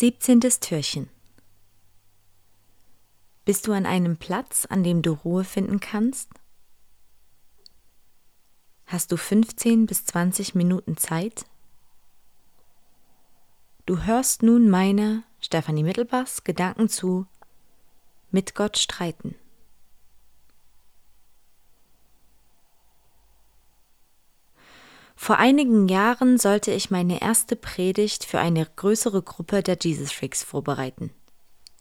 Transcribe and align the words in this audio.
17. 0.00 0.40
Türchen 0.40 1.10
Bist 3.44 3.66
du 3.66 3.72
an 3.72 3.84
einem 3.84 4.16
Platz, 4.16 4.64
an 4.64 4.82
dem 4.82 5.02
du 5.02 5.12
Ruhe 5.12 5.44
finden 5.44 5.78
kannst? 5.78 6.30
Hast 8.86 9.12
du 9.12 9.18
15 9.18 9.84
bis 9.84 10.06
20 10.06 10.54
Minuten 10.54 10.96
Zeit? 10.96 11.44
Du 13.84 14.04
hörst 14.04 14.42
nun 14.42 14.70
meine, 14.70 15.22
Stefanie 15.38 15.82
Mittelbachs, 15.82 16.44
Gedanken 16.44 16.88
zu 16.88 17.26
Mit 18.30 18.54
Gott 18.54 18.78
streiten. 18.78 19.34
Vor 25.22 25.36
einigen 25.36 25.86
Jahren 25.86 26.38
sollte 26.38 26.70
ich 26.70 26.90
meine 26.90 27.20
erste 27.20 27.54
Predigt 27.54 28.24
für 28.24 28.40
eine 28.40 28.64
größere 28.64 29.20
Gruppe 29.20 29.62
der 29.62 29.76
Jesus 29.78 30.12
Freaks 30.12 30.42
vorbereiten. 30.42 31.10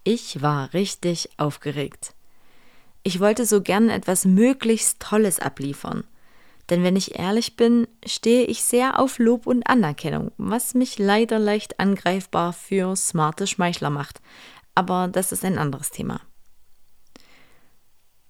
Ich 0.04 0.41
war 0.41 0.73
richtig 0.73 1.30
aufgeregt. 1.38 2.16
Ich 3.02 3.22
wollte 3.22 3.45
so 3.45 3.62
gern 3.62 3.90
etwas 3.90 4.26
möglichst 4.26 5.00
Tolles 5.00 5.40
abliefern. 5.40 6.04
Denn 6.70 6.84
wenn 6.84 6.98
ich 6.98 7.17
ehrlich 7.17 7.55
bin, 7.55 7.88
stehe 8.05 8.44
ich 8.44 8.62
sehr 8.62 9.00
auf 9.00 9.20
Lob 9.20 9.48
und 9.48 9.64
Anerkennung, 9.67 10.34
was 10.38 10.73
mich 10.73 11.00
leider 11.00 11.40
leicht 11.40 11.80
angreifbar 11.80 12.52
für 12.52 12.94
smarte 12.98 13.48
Schmeichler 13.48 13.90
macht. 13.90 14.20
Aber 14.76 15.08
das 15.08 15.31
ist 15.31 15.45
ein 15.45 15.58
anderes 15.58 15.92
Thema. 15.92 16.20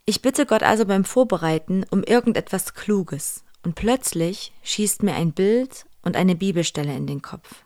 Ich 0.05 0.21
bitte 0.21 0.45
Gott 0.45 0.61
also 0.61 0.85
beim 0.85 1.03
Vorbereiten 1.03 1.83
um 1.89 2.03
irgendetwas 2.03 2.75
Kluges, 2.75 3.43
und 3.63 3.75
plötzlich 3.75 4.53
schießt 4.63 5.03
mir 5.03 5.15
ein 5.15 5.33
Bild 5.33 5.85
und 6.01 6.15
eine 6.15 6.35
Bibelstelle 6.35 6.95
in 6.95 7.07
den 7.07 7.21
Kopf. 7.21 7.63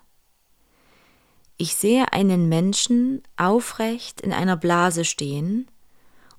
Ich 1.57 1.75
sehe 1.75 2.11
einen 2.11 2.49
Menschen 2.49 3.21
aufrecht 3.37 4.21
in 4.21 4.33
einer 4.33 4.57
Blase 4.57 5.05
stehen 5.05 5.69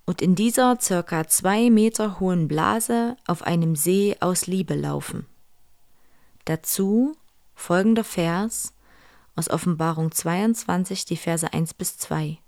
und 0.04 0.20
in 0.20 0.34
dieser 0.34 0.78
circa 0.80 1.26
zwei 1.28 1.70
Meter 1.70 2.20
hohen 2.20 2.48
Blase 2.48 3.16
auf 3.26 3.42
einem 3.42 3.76
See 3.76 4.16
aus 4.20 4.46
Liebe 4.46 4.74
laufen. 4.74 5.26
Dazu 6.44 7.16
folgender 7.54 8.04
Vers 8.04 8.74
aus 9.36 9.48
Offenbarung 9.48 10.12
22, 10.12 11.04
die 11.06 11.16
Verse 11.16 11.50
1 11.52 11.74
bis 11.74 11.96
2. 11.98 12.38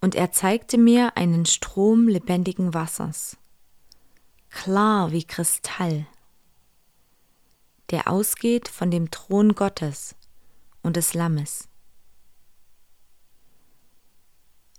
Und 0.00 0.14
er 0.14 0.32
zeigte 0.32 0.78
mir 0.78 1.16
einen 1.16 1.44
Strom 1.44 2.08
lebendigen 2.08 2.72
Wassers 2.72 3.36
klar 4.54 5.10
wie 5.10 5.24
Kristall, 5.24 6.06
der 7.90 8.08
ausgeht 8.08 8.68
von 8.68 8.90
dem 8.90 9.10
Thron 9.10 9.54
Gottes 9.54 10.14
und 10.82 10.96
des 10.96 11.12
Lammes. 11.12 11.68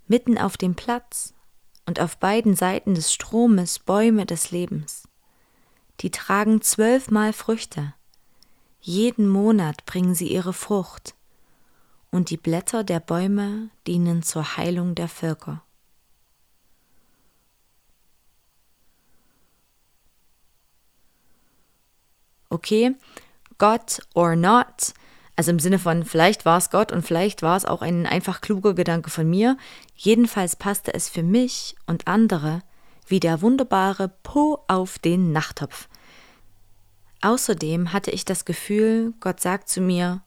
Mitten 0.07 0.37
auf 0.37 0.55
dem 0.55 0.75
Platz 0.75 1.33
und 1.85 1.99
auf 1.99 2.17
beiden 2.17 2.55
Seiten 2.55 2.95
des 2.95 3.13
Stromes 3.13 3.79
Bäume 3.79 4.25
des 4.25 4.49
Lebens. 4.49 5.09
Die 5.99 6.09
tragen 6.09 6.61
zwölfmal 6.61 7.33
Früchte. 7.33 7.93
Jeden 8.79 9.27
Monat 9.27 9.85
bringen 9.85 10.15
sie 10.15 10.31
ihre 10.31 10.53
Frucht, 10.53 11.15
und 12.11 12.29
die 12.29 12.37
Blätter 12.37 12.85
der 12.85 13.01
Bäume 13.01 13.69
dienen 13.87 14.23
zur 14.23 14.55
Heilung 14.55 14.95
der 14.95 15.09
Völker. 15.09 15.64
Okay, 22.55 22.95
Gott 23.57 23.99
or 24.13 24.35
not, 24.35 24.93
also 25.35 25.51
im 25.51 25.59
Sinne 25.59 25.79
von 25.79 26.03
vielleicht 26.03 26.45
war 26.45 26.57
es 26.57 26.69
Gott 26.69 26.91
und 26.91 27.05
vielleicht 27.05 27.41
war 27.41 27.55
es 27.57 27.65
auch 27.65 27.81
ein 27.81 28.05
einfach 28.05 28.41
kluger 28.41 28.73
Gedanke 28.73 29.09
von 29.09 29.29
mir, 29.29 29.57
jedenfalls 29.95 30.55
passte 30.55 30.93
es 30.93 31.09
für 31.09 31.23
mich 31.23 31.75
und 31.85 32.07
andere 32.07 32.61
wie 33.07 33.19
der 33.19 33.41
wunderbare 33.41 34.09
Po 34.23 34.63
auf 34.67 34.97
den 34.97 35.31
Nachttopf. 35.31 35.87
Außerdem 37.21 37.93
hatte 37.93 38.11
ich 38.11 38.25
das 38.25 38.45
Gefühl, 38.45 39.13
Gott 39.19 39.39
sagt 39.39 39.69
zu 39.69 39.81
mir, 39.81 40.21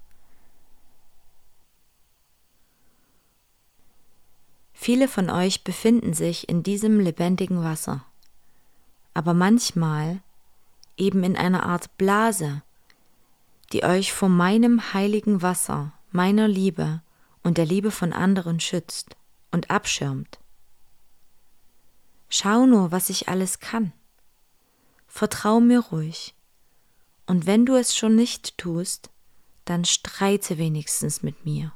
Viele 4.81 5.09
von 5.09 5.29
euch 5.29 5.65
befinden 5.65 6.15
sich 6.15 6.49
in 6.49 6.63
diesem 6.63 7.01
lebendigen 7.01 7.65
Wasser, 7.65 8.05
aber 9.13 9.35
manchmal 9.35 10.21
eben 10.99 11.25
in 11.25 11.37
einer 11.37 11.65
Art 11.65 11.97
Blase, 11.97 12.63
die 13.73 13.85
euch 13.85 14.13
vor 14.13 14.29
meinem 14.29 14.93
heiligen 14.93 15.43
Wasser, 15.43 15.93
meiner 16.11 16.49
Liebe 16.49 17.03
und 17.43 17.59
der 17.59 17.67
Liebe 17.67 17.91
von 17.91 18.13
anderen 18.13 18.61
schützt 18.61 19.17
und 19.51 19.71
abschirmt. 19.71 20.39
Schau 22.29 22.67
nur, 22.67 22.93
was 22.93 23.09
ich 23.09 23.29
alles 23.29 23.61
kann. 23.61 23.93
Vertrau 25.07 25.61
mir 25.61 25.81
ruhig. 25.81 26.35
Und 27.27 27.47
wenn 27.47 27.67
du 27.67 27.75
es 27.77 27.97
schon 27.97 28.15
nicht 28.15 28.59
tust, 28.59 29.11
dann 29.65 29.85
streite 29.85 30.59
wenigstens 30.59 31.23
mit 31.23 31.45
mir. 31.45 31.73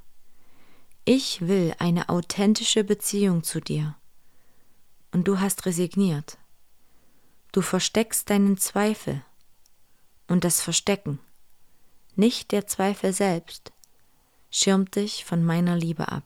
Ich 1.05 1.41
will 1.43 1.75
eine 1.79 2.09
authentische 2.09 2.85
Beziehung 2.85 3.43
zu 3.43 3.61
dir. 3.61 3.97
Und 5.11 5.29
du 5.29 5.41
hast 5.41 5.67
resigniert. 5.67 6.39
Du 7.53 7.61
versteckst 7.61 8.31
deinen 8.31 8.57
Zweifel 8.57 9.23
und 10.27 10.45
das 10.45 10.63
Verstecken, 10.63 11.21
nicht 12.17 12.51
der 12.51 12.67
Zweifel 12.67 13.13
selbst, 13.13 13.73
schirmt 14.51 14.97
dich 14.97 15.27
von 15.27 15.45
meiner 15.45 15.77
Liebe 15.77 16.09
ab. 16.09 16.25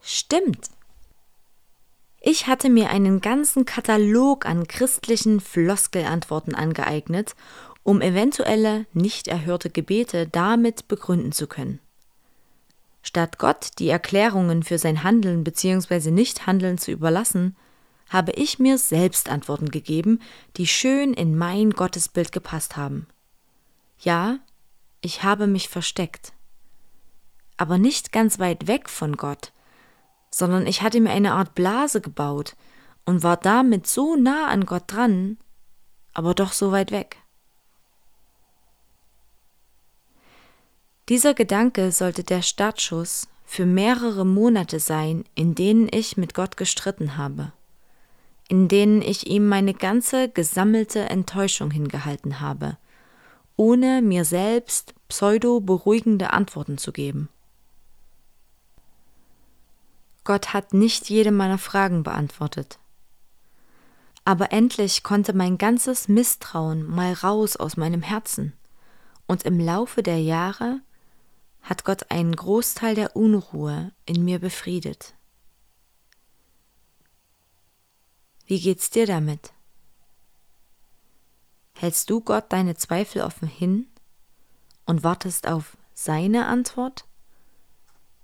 Stimmt. 0.00 0.70
Ich 2.20 2.46
hatte 2.46 2.68
mir 2.68 2.90
einen 2.90 3.20
ganzen 3.20 3.64
Katalog 3.64 4.46
an 4.46 4.68
christlichen 4.68 5.40
Floskelantworten 5.40 6.54
angeeignet 6.54 7.34
um 7.90 8.00
eventuelle 8.00 8.86
nicht 8.92 9.26
erhörte 9.26 9.68
Gebete 9.68 10.28
damit 10.28 10.86
begründen 10.86 11.32
zu 11.32 11.48
können. 11.48 11.80
Statt 13.02 13.38
Gott 13.38 13.70
die 13.80 13.88
Erklärungen 13.88 14.62
für 14.62 14.78
sein 14.78 15.02
Handeln 15.02 15.42
bzw. 15.42 16.12
Nichthandeln 16.12 16.78
zu 16.78 16.92
überlassen, 16.92 17.56
habe 18.08 18.30
ich 18.30 18.60
mir 18.60 18.78
selbst 18.78 19.28
Antworten 19.28 19.72
gegeben, 19.72 20.20
die 20.56 20.68
schön 20.68 21.14
in 21.14 21.36
mein 21.36 21.72
Gottesbild 21.72 22.30
gepasst 22.30 22.76
haben. 22.76 23.08
Ja, 23.98 24.38
ich 25.00 25.24
habe 25.24 25.48
mich 25.48 25.68
versteckt, 25.68 26.32
aber 27.56 27.76
nicht 27.76 28.12
ganz 28.12 28.38
weit 28.38 28.68
weg 28.68 28.88
von 28.88 29.16
Gott, 29.16 29.50
sondern 30.30 30.68
ich 30.68 30.82
hatte 30.82 31.00
mir 31.00 31.10
eine 31.10 31.32
Art 31.32 31.56
Blase 31.56 32.00
gebaut 32.00 32.54
und 33.04 33.24
war 33.24 33.36
damit 33.36 33.88
so 33.88 34.14
nah 34.14 34.46
an 34.46 34.64
Gott 34.64 34.84
dran, 34.86 35.38
aber 36.14 36.34
doch 36.34 36.52
so 36.52 36.70
weit 36.70 36.92
weg. 36.92 37.16
Dieser 41.10 41.34
Gedanke 41.34 41.90
sollte 41.90 42.22
der 42.22 42.40
Startschuss 42.40 43.26
für 43.44 43.66
mehrere 43.66 44.24
Monate 44.24 44.78
sein, 44.78 45.24
in 45.34 45.56
denen 45.56 45.88
ich 45.92 46.16
mit 46.16 46.34
Gott 46.34 46.56
gestritten 46.56 47.16
habe, 47.16 47.50
in 48.46 48.68
denen 48.68 49.02
ich 49.02 49.26
ihm 49.26 49.48
meine 49.48 49.74
ganze 49.74 50.28
gesammelte 50.28 51.00
Enttäuschung 51.00 51.72
hingehalten 51.72 52.38
habe, 52.38 52.78
ohne 53.56 54.02
mir 54.02 54.24
selbst 54.24 54.94
pseudo-beruhigende 55.08 56.32
Antworten 56.32 56.78
zu 56.78 56.92
geben. 56.92 57.28
Gott 60.22 60.54
hat 60.54 60.74
nicht 60.74 61.10
jede 61.10 61.32
meiner 61.32 61.58
Fragen 61.58 62.04
beantwortet. 62.04 62.78
Aber 64.24 64.52
endlich 64.52 65.02
konnte 65.02 65.32
mein 65.32 65.58
ganzes 65.58 66.06
Misstrauen 66.06 66.86
mal 66.86 67.14
raus 67.14 67.56
aus 67.56 67.76
meinem 67.76 68.02
Herzen, 68.02 68.52
und 69.26 69.42
im 69.42 69.58
Laufe 69.58 70.04
der 70.04 70.22
Jahre 70.22 70.82
hat 71.62 71.84
Gott 71.84 72.10
einen 72.10 72.34
Großteil 72.34 72.94
der 72.94 73.16
Unruhe 73.16 73.92
in 74.06 74.24
mir 74.24 74.38
befriedet. 74.38 75.14
Wie 78.46 78.60
geht's 78.60 78.90
dir 78.90 79.06
damit? 79.06 79.52
Hältst 81.74 82.10
du 82.10 82.20
Gott 82.20 82.52
deine 82.52 82.74
Zweifel 82.74 83.22
offen 83.22 83.48
hin 83.48 83.86
und 84.86 85.04
wartest 85.04 85.46
auf 85.46 85.76
seine 85.94 86.46
Antwort, 86.46 87.04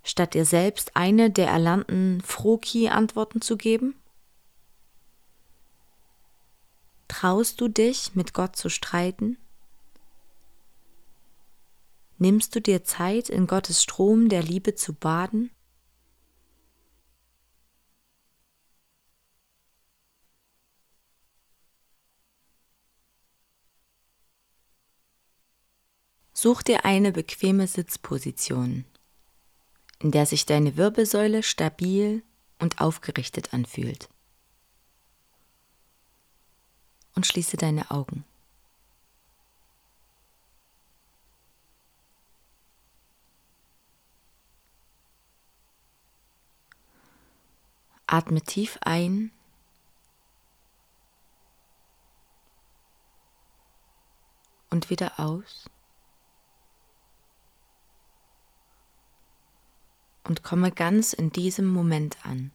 statt 0.02 0.34
dir 0.34 0.44
selbst 0.44 0.96
eine 0.96 1.30
der 1.30 1.48
erlernten 1.48 2.20
Froki-Antworten 2.22 3.40
zu 3.40 3.56
geben? 3.56 3.94
Traust 7.08 7.60
du 7.60 7.68
dich, 7.68 8.14
mit 8.14 8.34
Gott 8.34 8.56
zu 8.56 8.68
streiten? 8.68 9.38
Nimmst 12.18 12.54
du 12.54 12.60
dir 12.60 12.82
Zeit, 12.82 13.28
in 13.28 13.46
Gottes 13.46 13.82
Strom 13.82 14.28
der 14.30 14.42
Liebe 14.42 14.74
zu 14.74 14.94
baden? 14.94 15.50
Such 26.32 26.62
dir 26.62 26.84
eine 26.84 27.12
bequeme 27.12 27.66
Sitzposition, 27.66 28.84
in 29.98 30.10
der 30.10 30.26
sich 30.26 30.46
deine 30.46 30.76
Wirbelsäule 30.76 31.42
stabil 31.42 32.22
und 32.58 32.80
aufgerichtet 32.80 33.52
anfühlt. 33.52 34.08
Und 37.14 37.26
schließe 37.26 37.56
deine 37.56 37.90
Augen. 37.90 38.24
Atme 48.06 48.40
tief 48.40 48.78
ein 48.82 49.32
und 54.70 54.90
wieder 54.90 55.18
aus. 55.18 55.70
Und 60.24 60.42
komme 60.42 60.72
ganz 60.72 61.12
in 61.12 61.30
diesem 61.30 61.66
Moment 61.66 62.24
an. 62.24 62.50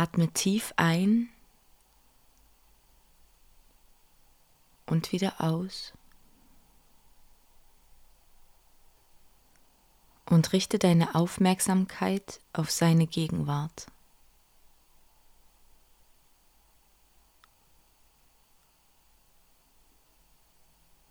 Atme 0.00 0.28
tief 0.32 0.72
ein 0.76 1.28
und 4.86 5.12
wieder 5.12 5.42
aus. 5.42 5.92
Und 10.24 10.54
richte 10.54 10.78
deine 10.78 11.14
Aufmerksamkeit 11.14 12.40
auf 12.54 12.70
seine 12.70 13.06
Gegenwart. 13.06 13.88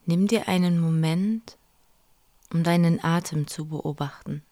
Nimm 0.08 0.26
dir 0.26 0.48
einen 0.48 0.80
Moment, 0.80 1.60
um 2.52 2.64
deinen 2.64 3.04
Atem 3.04 3.46
zu 3.46 3.68
beobachten. 3.68 4.44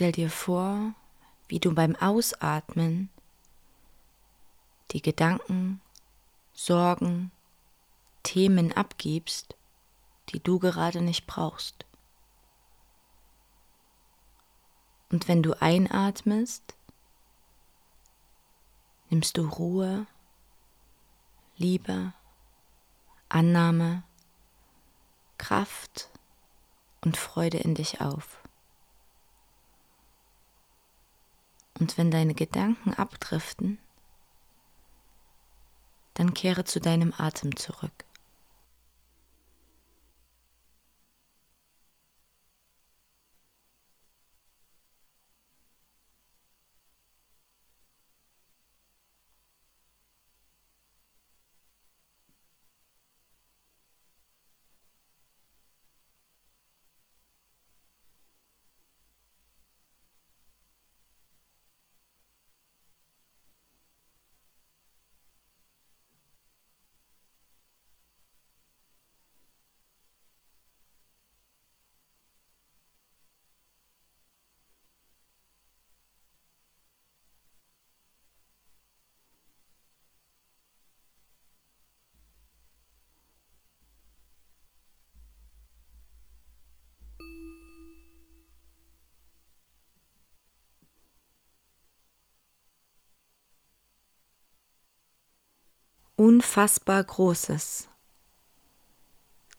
Stell 0.00 0.12
dir 0.12 0.30
vor, 0.30 0.94
wie 1.48 1.60
du 1.60 1.74
beim 1.74 1.94
Ausatmen 1.94 3.10
die 4.92 5.02
Gedanken, 5.02 5.82
Sorgen, 6.54 7.30
Themen 8.22 8.72
abgibst, 8.72 9.56
die 10.30 10.40
du 10.40 10.58
gerade 10.58 11.02
nicht 11.02 11.26
brauchst. 11.26 11.84
Und 15.10 15.28
wenn 15.28 15.42
du 15.42 15.52
einatmest, 15.60 16.74
nimmst 19.10 19.36
du 19.36 19.46
Ruhe, 19.46 20.06
Liebe, 21.58 22.14
Annahme, 23.28 24.02
Kraft 25.36 26.08
und 27.02 27.18
Freude 27.18 27.58
in 27.58 27.74
dich 27.74 28.00
auf. 28.00 28.39
Und 31.80 31.96
wenn 31.96 32.10
deine 32.10 32.34
Gedanken 32.34 32.92
abdriften, 32.92 33.78
dann 36.14 36.34
kehre 36.34 36.64
zu 36.64 36.78
deinem 36.78 37.14
Atem 37.16 37.56
zurück. 37.56 38.04
Unfassbar 96.40 97.04
Großes, 97.04 97.86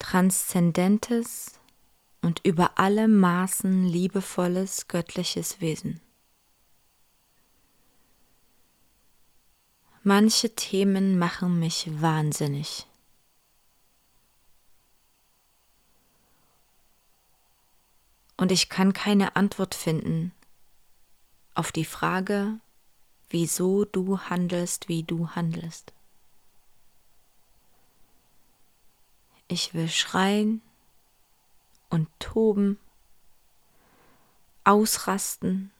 Transzendentes 0.00 1.60
und 2.22 2.44
über 2.44 2.76
alle 2.76 3.06
Maßen 3.06 3.86
liebevolles 3.86 4.88
göttliches 4.88 5.60
Wesen. 5.60 6.00
Manche 10.02 10.56
Themen 10.56 11.20
machen 11.20 11.60
mich 11.60 11.88
wahnsinnig. 12.02 12.88
Und 18.36 18.50
ich 18.50 18.68
kann 18.68 18.92
keine 18.92 19.36
Antwort 19.36 19.76
finden 19.76 20.32
auf 21.54 21.70
die 21.70 21.84
Frage, 21.84 22.58
wieso 23.30 23.84
du 23.84 24.18
handelst, 24.18 24.88
wie 24.88 25.04
du 25.04 25.28
handelst. 25.28 25.92
Ich 29.48 29.74
will 29.74 29.88
schreien 29.88 30.62
und 31.90 32.08
toben, 32.18 32.78
ausrasten, 34.64 35.70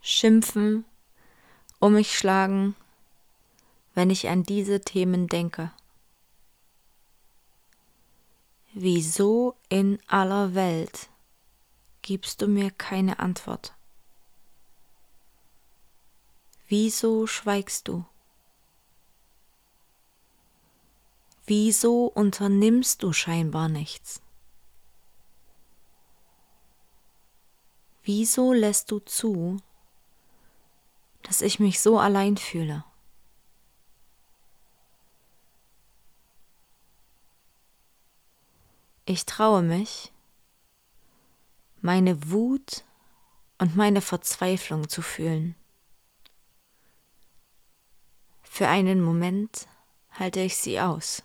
schimpfen, 0.00 0.84
um 1.78 1.94
mich 1.94 2.16
schlagen, 2.16 2.74
wenn 3.94 4.10
ich 4.10 4.28
an 4.28 4.42
diese 4.42 4.80
Themen 4.80 5.26
denke. 5.26 5.72
Wieso 8.72 9.56
in 9.68 9.98
aller 10.06 10.54
Welt 10.54 11.08
gibst 12.02 12.40
du 12.40 12.46
mir 12.46 12.70
keine 12.70 13.18
Antwort? 13.18 13.74
Wieso 16.68 17.26
schweigst 17.26 17.88
du? 17.88 18.04
Wieso 21.52 22.04
unternimmst 22.04 23.02
du 23.02 23.12
scheinbar 23.12 23.68
nichts? 23.68 24.22
Wieso 28.04 28.52
lässt 28.52 28.92
du 28.92 29.00
zu, 29.00 29.56
dass 31.24 31.40
ich 31.40 31.58
mich 31.58 31.80
so 31.80 31.98
allein 31.98 32.36
fühle? 32.36 32.84
Ich 39.04 39.26
traue 39.26 39.62
mich, 39.62 40.12
meine 41.80 42.30
Wut 42.30 42.84
und 43.58 43.74
meine 43.74 44.02
Verzweiflung 44.02 44.88
zu 44.88 45.02
fühlen. 45.02 45.56
Für 48.40 48.68
einen 48.68 49.00
Moment 49.00 49.66
halte 50.12 50.38
ich 50.38 50.56
sie 50.56 50.80
aus. 50.80 51.24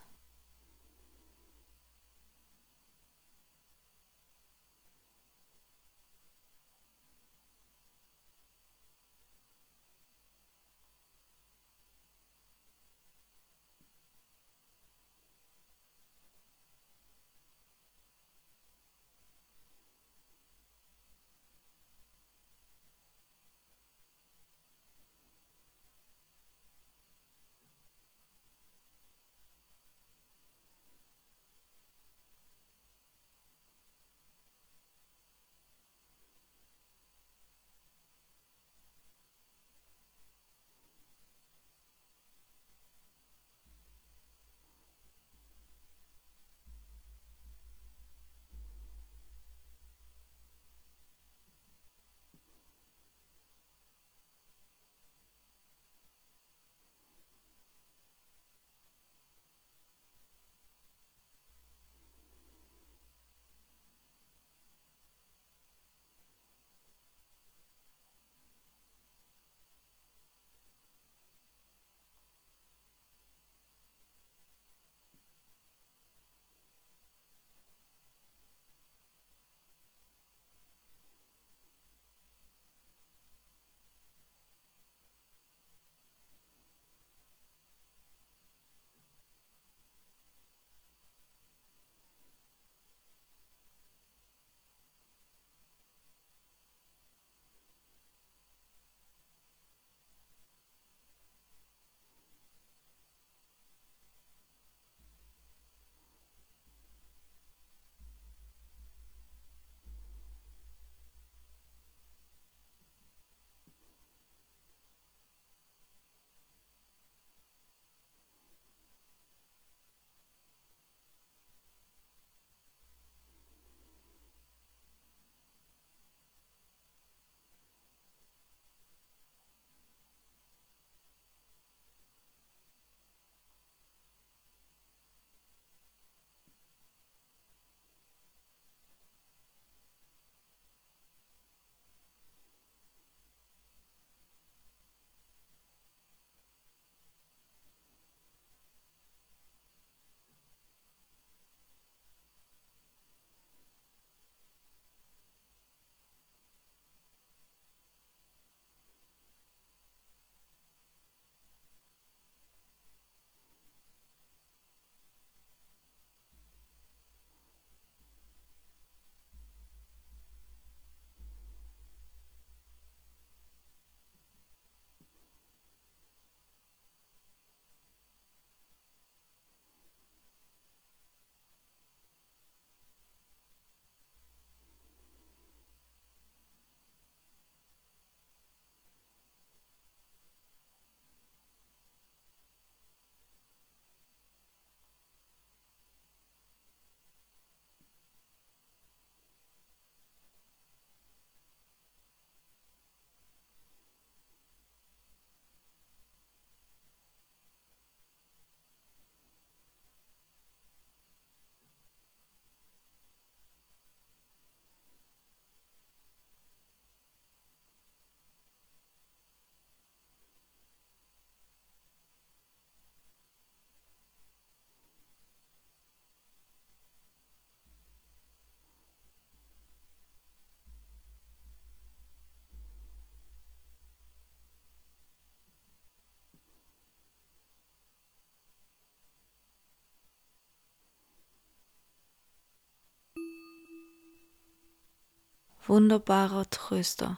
Wunderbarer 245.68 246.50
Tröster. 246.50 247.18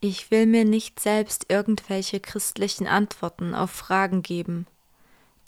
Ich 0.00 0.30
will 0.30 0.46
mir 0.46 0.64
nicht 0.64 1.00
selbst 1.00 1.46
irgendwelche 1.48 2.20
christlichen 2.20 2.86
Antworten 2.86 3.54
auf 3.54 3.70
Fragen 3.70 4.22
geben, 4.22 4.66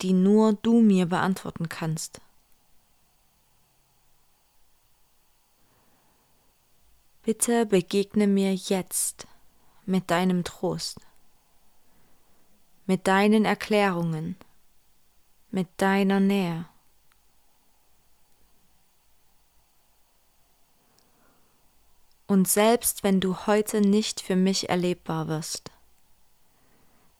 die 0.02 0.12
nur 0.12 0.54
du 0.54 0.80
mir 0.80 1.06
beantworten 1.06 1.68
kannst. 1.68 2.20
Bitte 7.22 7.66
begegne 7.66 8.26
mir 8.26 8.54
jetzt 8.54 9.26
mit 9.84 10.10
deinem 10.10 10.44
Trost, 10.44 10.98
mit 12.86 13.06
deinen 13.06 13.44
Erklärungen, 13.44 14.34
mit 15.50 15.68
deiner 15.76 16.20
Nähe. 16.20 16.64
Und 22.28 22.46
selbst 22.46 23.04
wenn 23.04 23.20
du 23.20 23.46
heute 23.46 23.80
nicht 23.80 24.20
für 24.20 24.36
mich 24.36 24.68
erlebbar 24.68 25.28
wirst, 25.28 25.70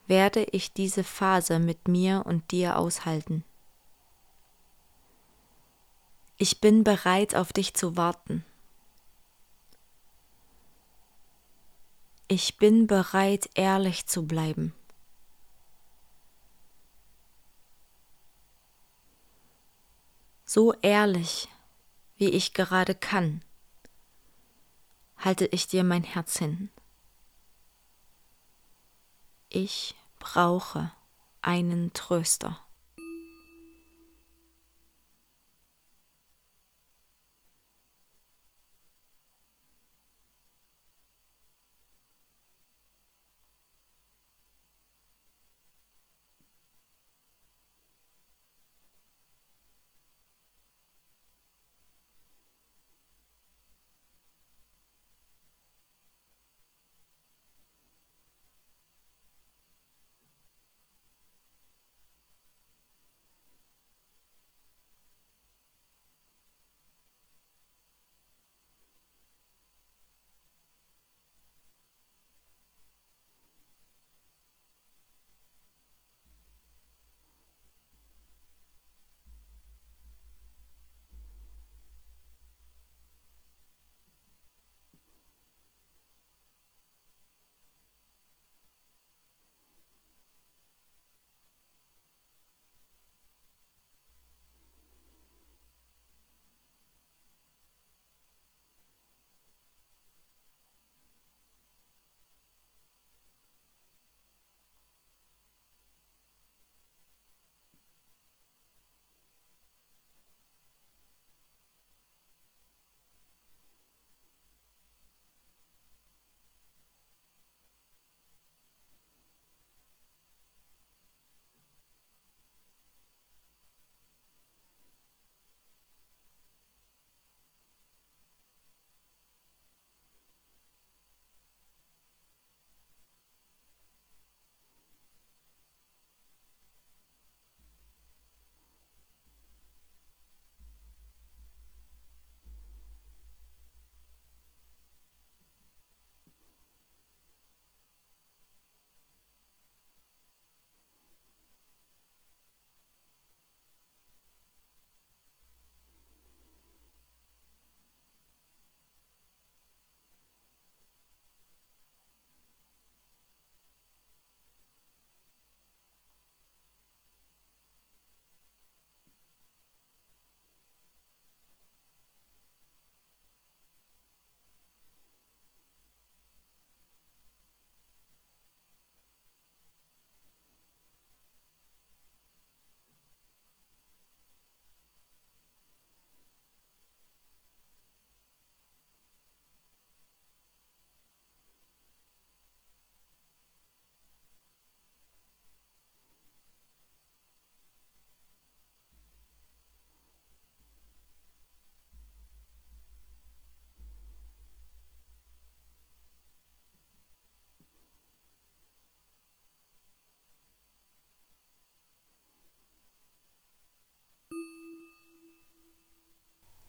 werde 0.07 0.45
ich 0.45 0.75
diese 0.75 1.03
Phase 1.03 1.59
mit 1.59 1.89
mir 1.89 2.25
und 2.27 2.51
dir 2.51 2.77
aushalten. 2.77 3.43
Ich 6.37 6.61
bin 6.61 6.85
bereit, 6.85 7.35
auf 7.35 7.55
dich 7.55 7.73
zu 7.73 7.97
warten. 7.97 8.45
Ich 12.29 12.59
bin 12.59 12.87
bereit, 12.87 13.49
ehrlich 13.55 14.07
zu 14.07 14.27
bleiben. 14.27 14.75
So 20.45 20.75
ehrlich, 20.83 21.49
wie 22.19 22.29
ich 22.29 22.53
gerade 22.53 22.95
kann 22.95 23.43
halte 25.19 25.47
ich 25.47 25.67
dir 25.67 25.85
mein 25.85 26.05
Herz 26.05 26.39
hin. 26.39 26.71
Ich 29.49 29.95
brauche 30.19 30.93
einen 31.43 31.93
Tröster. 31.93 32.61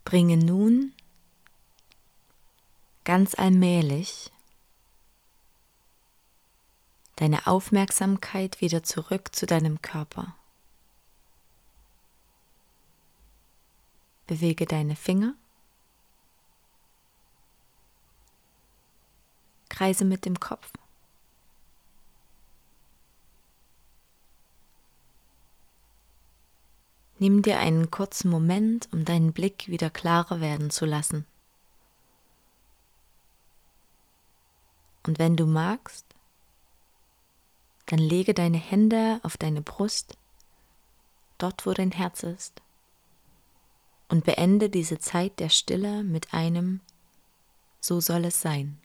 Bringe 0.10 0.38
nun 0.38 0.92
ganz 3.04 3.36
allmählich 3.36 4.32
deine 7.18 7.46
Aufmerksamkeit 7.46 8.60
wieder 8.60 8.82
zurück 8.82 9.36
zu 9.36 9.46
deinem 9.46 9.84
Körper. 9.84 10.36
Bewege 14.26 14.66
deine 14.66 14.96
Finger, 14.96 15.36
kreise 19.70 20.06
mit 20.06 20.26
dem 20.26 20.40
Kopf. 20.40 20.72
Nimm 27.20 27.42
dir 27.42 27.60
einen 27.60 27.92
kurzen 27.92 28.30
Moment, 28.30 28.88
um 28.94 29.04
deinen 29.04 29.34
Blick 29.34 29.68
wieder 29.68 29.90
klarer 29.90 30.40
werden 30.40 30.70
zu 30.70 30.86
lassen. 30.86 31.26
Und 35.06 35.20
wenn 35.20 35.36
du 35.36 35.46
magst, 35.46 36.06
dann 37.88 38.00
lege 38.00 38.34
deine 38.34 38.58
Hände 38.58 39.20
auf 39.24 39.36
deine 39.36 39.62
Brust, 39.62 40.18
dort 41.38 41.66
wo 41.66 41.74
dein 41.74 41.92
Herz 41.92 42.24
ist, 42.24 42.62
und 44.08 44.24
beende 44.24 44.70
diese 44.70 45.00
Zeit 45.00 45.40
der 45.40 45.50
Stille 45.50 46.04
mit 46.04 46.34
einem 46.34 46.80
So 47.82 48.00
soll 48.00 48.26
es 48.26 48.42
sein. 48.42 48.78